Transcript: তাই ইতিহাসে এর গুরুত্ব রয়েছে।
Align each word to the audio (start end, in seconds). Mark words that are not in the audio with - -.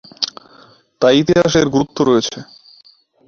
তাই 1.01 1.15
ইতিহাসে 1.21 1.57
এর 1.61 1.67
গুরুত্ব 1.75 1.97
রয়েছে। 2.03 2.37